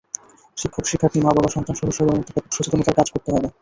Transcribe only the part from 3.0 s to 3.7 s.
করতে হবে।